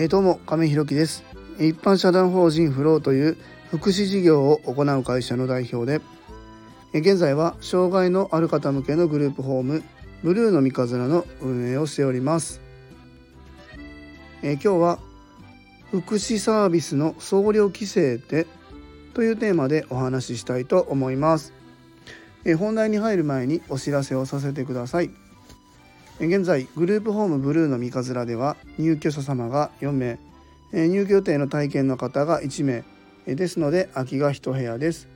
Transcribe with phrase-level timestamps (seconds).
[0.00, 1.24] えー、どうも亀弘樹です。
[1.58, 3.36] 一般社団法人フローという
[3.70, 6.00] 福祉事業を行う会社の代表で
[6.98, 9.82] 現在は障害のある方向けのグループホーム
[10.22, 12.62] ブルーの三日面の運営をしております、
[14.42, 14.98] え、今日は
[15.90, 18.46] 福祉サービスの総量規制って
[19.12, 21.52] というテーマでお話ししたいと思います、
[22.46, 25.10] え、本題に入る前にお知らせをさせてください。
[26.20, 30.18] 現在グループホームブルーの三日面では入居者様が4名
[30.72, 32.84] 入居予定の体験の方が1名
[33.26, 35.08] ですので空きが1部屋です。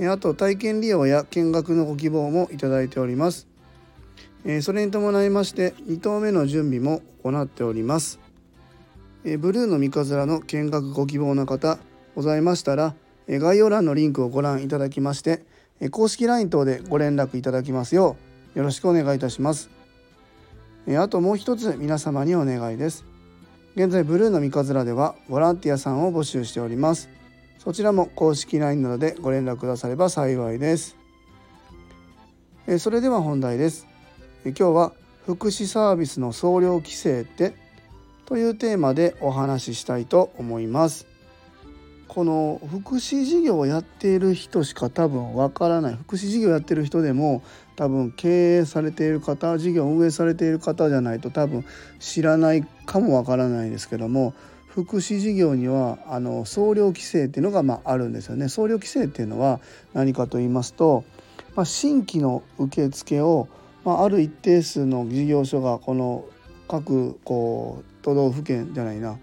[0.00, 3.48] あと体験利用や見学のご希望もいただいております。
[4.62, 8.20] それに伴いまして2棟目の準備も行っております。
[9.24, 11.78] ブルーの三日面の見学ご希望の方
[12.14, 12.94] ございましたら
[13.28, 15.42] 概要欄のリンクをご覧いただきまして
[15.90, 18.16] 公式 LINE 等でご連絡いただきますよ
[18.54, 19.77] うよろしくお願いいたします。
[20.96, 23.04] あともう一つ皆様にお願いです。
[23.76, 27.10] 現在ブルーの三日面ではボランティアさんを募集しております。
[27.58, 30.96] そちらも公式 LINE などでご連絡くだされば幸いです。
[32.78, 33.86] それでは本題です。
[34.44, 34.92] 今日は
[35.26, 37.54] 福祉サービスの総量規制って
[38.24, 41.06] というテーマでお話ししたいと思います。
[42.08, 47.42] この福祉事業をやっている人しか多分わからない福祉事業やってる人でも
[47.76, 51.64] 多分経営されている方事業を運営されている方じゃないと多分
[52.00, 54.34] 知らないかもわからないですけども
[54.66, 58.48] 福祉事業にはあの総量規制っていうのがまああるんですよね。
[58.48, 59.60] 総量規制っていうのは
[59.92, 61.04] 何かと言いますと、
[61.56, 63.48] まあ、新規の受付を、
[63.84, 66.24] まあ、ある一定数の事業所がこの
[66.68, 69.18] 各こう都道府県じゃないな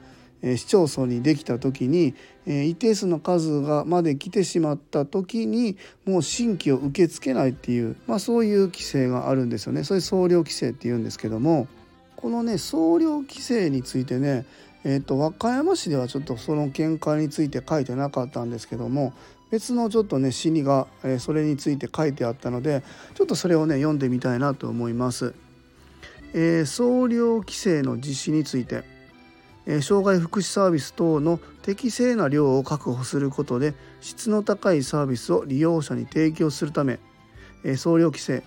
[0.45, 2.13] 市町村にできた時に
[2.45, 11.67] 一定数の数がまで来てしまった時にもう新規を受け付けないっていう、まあ、そういう規制があるんですよねそれ総量規制っていうんですけども
[12.15, 14.45] このね総量規制についてね
[14.87, 19.13] えーと、和歌山市ではちょっとその見解について書いてなかったんですけども
[19.49, 22.83] 別のちょっとね死にが、えー、それについて書いてあったので
[23.15, 25.33] ちょっとそれをね読んでみたいなと思います。
[26.33, 28.83] えー、総量規制の実施について
[29.81, 36.99] 障害福祉サービス等の適正な量を確保することで質の高いサービスを利用者に提供するため
[37.77, 38.43] 総量規制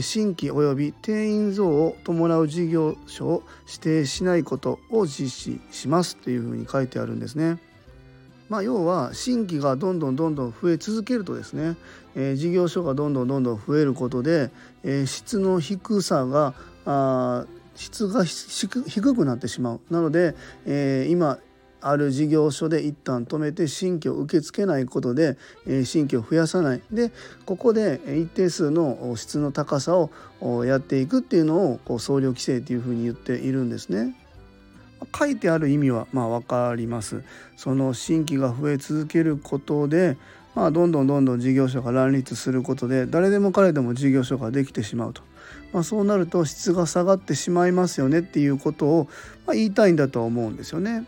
[0.00, 7.58] 新規及び定員増を伴う事業所を指定しないことを実施しますというふうに書いてあるんですね。
[8.48, 11.76] まあ、要は新規がどんどんどんどん増え続けるとですね、
[12.14, 14.50] えー、事業所がどんどんどんどん増えることで、
[14.82, 16.54] えー、質の低さが
[16.84, 20.34] あ質が低くなってしまうなので、
[20.66, 21.38] えー、今
[21.80, 25.36] ある事業所で一旦止めて新規を受け付けないことで、
[25.66, 27.12] えー、新規を増やさないで
[27.44, 34.16] ここで一定数の質の高さをやっていくっていうのをこう総量規制というふうに言っているんですね。
[35.16, 37.22] 書いてある意味はまあ分かります。
[37.56, 40.16] その新規が増え続けることで、
[40.54, 45.22] まあ、どんどんどんどん事業所が乱立することで誰でも彼でも事業所ができてしまうと。
[45.72, 49.08] まあ、そうなると質が下がってしまいますよねっていうことを、
[49.44, 51.04] ま言いたいんだとは思うんですよね。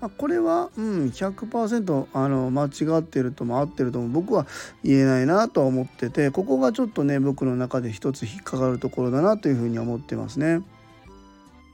[0.00, 4.46] ま、これは、うん、100%あの間違ってるとも合ってるとも僕は
[4.82, 10.62] 言えないなとは思っててここがちょっとね僕の中で一つ引っかかるところだなというふうに思ってますね。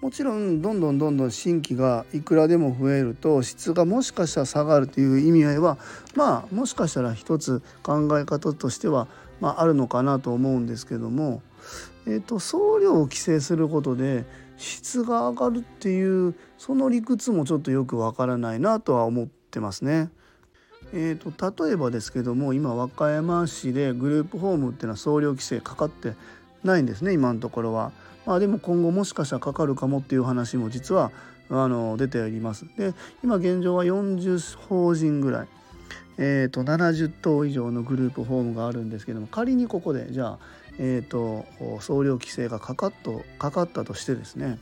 [0.07, 5.79] もちろんどんどんどんどん新規がいくらでも増えると質がもしかしたら下がるという意味合いは
[6.15, 9.09] まあもしかしたら一つ考え方としては、
[9.41, 11.43] まあ、あるのかなと思うんですけども
[12.07, 14.25] えーと、送料を規制することで
[14.59, 20.11] 質が上がるっていうその理屈もちょっとよくわからないなとは思ってますね。
[20.93, 26.15] えーと、例えばですけども今和歌山市でグループホームっていうのは送料規制かかって
[26.63, 27.91] ないんですね今のところは。
[28.27, 31.13] まあ、でも今後もしかしたらかかるかもっていう話も実は
[31.49, 32.67] あの出ております。
[32.77, 32.93] で
[33.23, 35.49] 今現状は40法人ぐらい、
[36.19, 40.39] えーと、70棟以上のグループホームがあるんですけども仮にここでじゃあ
[40.79, 41.47] えーと、
[41.81, 44.59] 総量規制がかかっとかかったとしてですね、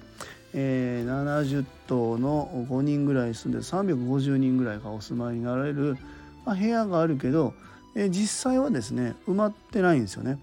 [0.53, 5.99] えー、70棟の5人ぐらい住んで350人ぐらいがお住まいになられる、
[6.45, 7.55] まあ、部屋があるけど、
[7.97, 10.39] えー、実際はですね埋まってないんですよね。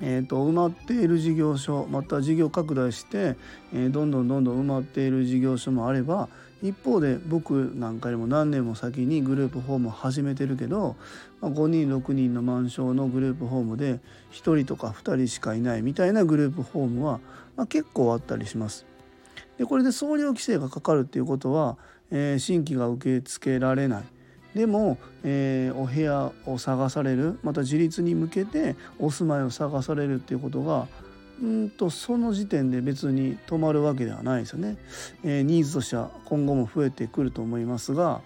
[0.00, 3.36] えーと、埋まっている事業所また事業拡大して、
[3.72, 6.28] えー、どんどんどんどん埋まっている事業所もあれば
[6.62, 10.96] 一方で僕なんかよりも何年も先にグループホームを始めてるけど、
[11.40, 14.00] まあ、5人6人のマンションのグループホームで
[14.32, 17.20] 1人とか2人しかいないみたいなグループホームは、
[17.56, 18.86] まあ、結構あったりします。
[19.58, 21.76] でこれで送料規制がかかるっていうことは、
[22.10, 24.04] えー、新規が受け付けられない
[24.54, 30.86] でも、えー、お部屋を探されるまた自立に向けてお住まいを探されるっていうことが
[31.42, 34.76] うんとその時点で別に止まるわけではないですよね。
[35.24, 38.20] えー、ニーズとしては今後も増えてくると思いますが、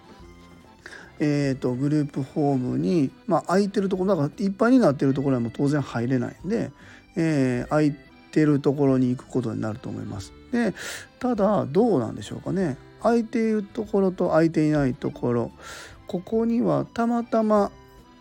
[1.19, 6.71] えーと、グループホームに、まあ、空いてるところだからいっぱいになってるところはもう当然入れないんで、
[7.15, 7.95] えー、空い
[8.31, 10.33] てるところに行くことになると思います。
[10.51, 10.73] で
[11.19, 12.77] ただどうなんでしょうかね。
[13.01, 15.51] 空いているところと空いていないところ。
[16.07, 17.71] ここにはたまたま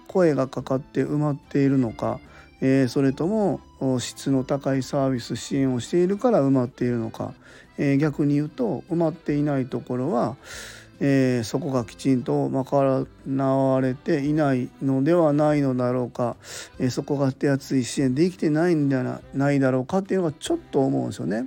[0.09, 2.21] 声がかかって埋まっているのか、
[2.61, 3.61] えー、それとも
[3.99, 7.35] 質の高いサービス支援をしているから埋まっているのか、
[7.79, 10.37] えー、逆に言うと埋まっていないところは、
[11.01, 16.37] えー、そこがきちんと賄われていないのではないのだろうか、
[16.79, 21.47] えー、そこが手厚い支援できてないんじゃないだろうかっていうのがちょっと思うんですよね。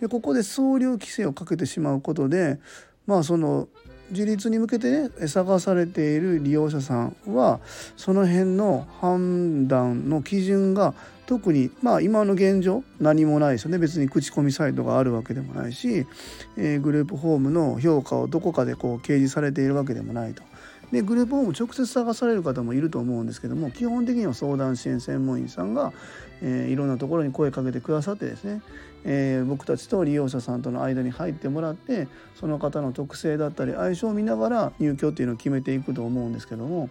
[0.00, 2.58] でここで総量規制をかけてしまうことで
[3.06, 3.68] まあその
[4.10, 7.60] 自立に向けてね探されている利用者さんは
[7.96, 10.94] その辺の判断の基準が
[11.26, 16.06] 特にまあ今の現状何もないですよね別に口コミサイトがあるわけでもないし、
[16.56, 20.42] えー、グループホームの評価をどこかでこう掲示されているわけでもないと。
[20.92, 25.92] でグループホーム直接探される方もいると思うんですけども基本的には相談支援専門員さんが、
[26.42, 28.60] えー、いろんなところに声かけてくださってですね、
[29.04, 36.90] えー、僕たちと利用者さんとの間に入ってもらってその方の特性だったり相性を見ながら入居っていうのを決めていくと思うんですけども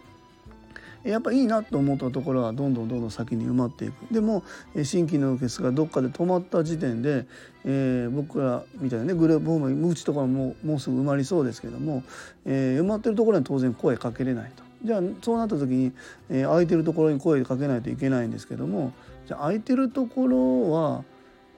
[1.03, 4.43] やっぱいいなと思ったところはどんどんどんどん先に埋まっていくでも
[4.83, 7.25] 新規の受付がどっかで止まった時点で、
[7.63, 12.03] えー、僕らみたいなねグループホームうちとかももうすぐ埋まりそうですけども、
[12.45, 14.63] えー、埋まってるところに当然声かけれないと。
[14.83, 15.91] じゃあそうなった時に、
[16.29, 18.93] えー、空いてるところに声かけないといけないんですけども
[19.27, 21.03] じゃあ空いてるところは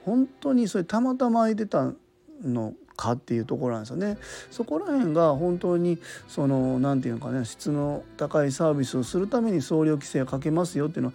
[0.05, 1.91] 本当にそれたまたま空いてた
[2.43, 4.17] のかっていうところなんですよね。
[4.51, 11.13] そこら辺が本当にその何て言うのかね質の高いサービスをするために送料規制をかけますよっていうのは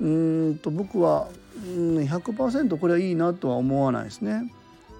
[0.00, 0.04] う
[0.52, 1.28] んと僕は
[1.64, 4.52] 100%これはいいなとは思わないですね。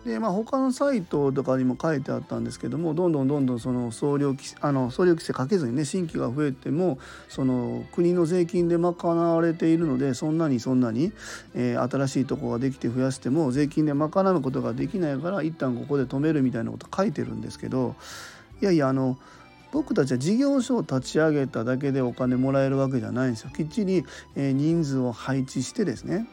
[0.08, 11.12] でまあ他のサイトとかにも書いてあったんですけどもどんどんどんどんその送料あの送料規制かけずにね新規が増えてもその国の税金で賄われているのでそんなにそんなに、
[11.54, 17.94] えー、新しいとこができて増やしても税金で賄うことができないから一旦ここで止めるみたいなこと書いてるんですけど
[18.62, 19.18] いやいやあの
[19.70, 23.50] 僕たちは事業所を立ち上げただけでお金もらえるわけじゃないんですよ。
[23.54, 24.02] きっちり、
[24.34, 26.26] えー、人数を配置してですね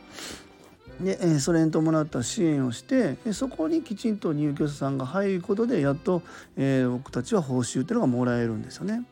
[1.02, 6.22] でそれに伴った支援をしてそこにきちんと入居者さんが入ることでやっと、
[6.56, 9.04] えー、僕たちは報酬っていうのがもらえるんですよね。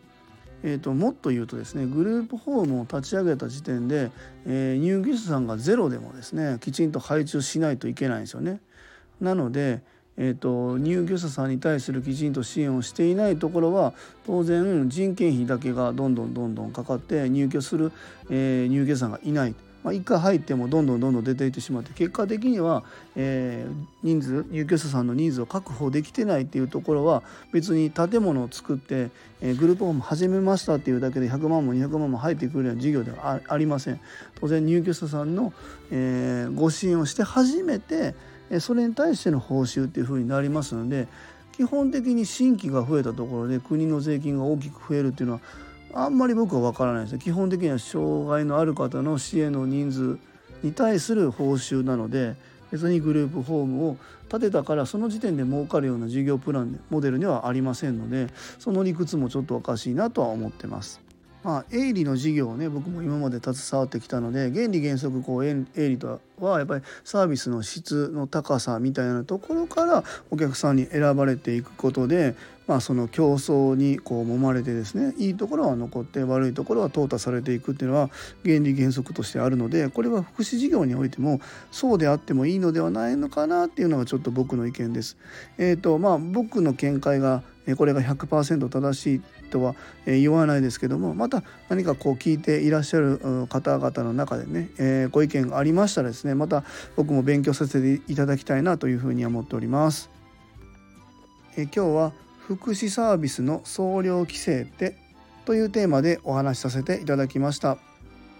[0.65, 4.11] えーと、もっと言うとですねグループホームを立ち上げた時点で、
[4.45, 8.61] えー、入居者さんがゼロでもですねきちんと配置をしないといけないんですよね。
[9.19, 9.81] なので、
[10.15, 13.93] えーと、入居者さんに対するきちんと支援をしていないところは
[14.25, 17.91] 当然人件費だけがどんどんどんどんかかって入居する、
[18.29, 19.55] えー、入居者さんがいない。
[19.83, 22.83] まあ、1回入ってもどんどんどんどん出ていってしまって結果的には、
[23.15, 29.09] えー、人数入居者さんのニーズを確保できてないっていうところは別に建物を作って、
[29.41, 33.99] えー、グループホーム始めましたっていうだけで100万も200万も入ってくるような事業ではありません。
[34.39, 35.53] 当然入居者さんの、
[35.91, 38.15] えー、ご支援をして初めて
[38.59, 41.07] それに対しての報酬っていうふうになりますので
[41.53, 45.39] 基本的に新規が増えたところで国の税金が大きく増えるっていうのは
[45.95, 50.17] あんまり僕は分からないです基本的には障害のある方の支援の人数
[50.63, 52.35] に対する報酬なので
[52.71, 53.97] 別にグループホームを
[54.29, 60.99] 建てたからその時点で儲かるような事業プランモデルにはありませんのでその理屈もちょっとおかしいなとは思ってます。
[61.43, 72.35] まあ、営利の事業をね僕も今まで携わってきたので原理原則こう営利とはやっぱりサービスの質の高さみたいなところからお客さんに選ばれていくことで、
[72.67, 78.09] まあ、その競争にこう揉まれてですねいいところは残って悪いところは淘汰されていくっていうのは
[78.45, 85.17] 原理原則としてあるのでこれは福祉事業においてもそうであってもいいのではないのかなっていうのがちょっと僕の意見です。
[85.57, 87.43] えーとまあ、僕の見解が
[87.77, 96.63] これが100%正しいとは言わないですけどもまた何かこう聞いていらっしゃる方々の中でね、えご意見がありましたらですねまた
[96.95, 100.09] 僕も勉強させていただきたいなというふうに思っております。
[101.55, 102.13] え今日は
[102.47, 104.97] 福祉サービスの総量規制って
[105.45, 107.77] というテーマでお話しさせていただきました。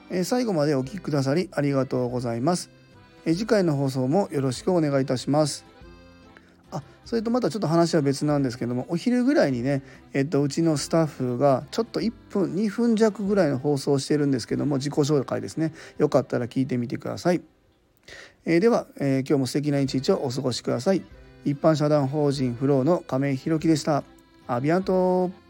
[0.09, 2.69] え最後までお聴きくださりありがとうございます。
[3.25, 5.73] え次回の放送もよろしくお願いいたします。
[6.73, 9.83] あそれとまたちょっと話は別なんですけどもお昼ぐらいにね、
[10.13, 17.41] えっと、うちのスタッフがちょっと1分2分弱ぐらいの放送をしてるんですけども自己紹介ですねよかったら聞いてみてください、
[18.45, 21.01] えー、では、えー、今日も素敵な一日をお過ごしください。
[21.45, 24.03] 一般社団法人フローの亀井弘樹でした。
[24.47, 25.42] アビアント。